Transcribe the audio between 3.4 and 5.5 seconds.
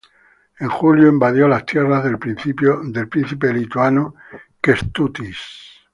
lituano Kęstutis.